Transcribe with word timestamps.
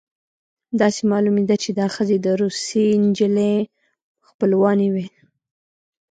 داسې 0.81 1.01
معلومېده 1.11 1.55
چې 1.63 1.69
دا 1.79 1.87
ښځې 1.95 2.17
د 2.21 2.27
روسۍ 2.41 2.85
نجلۍ 3.03 3.55
خپلوانې 4.27 4.87
وې 4.93 5.07